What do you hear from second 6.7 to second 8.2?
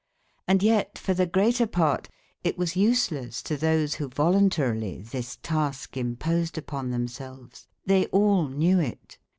themselves. They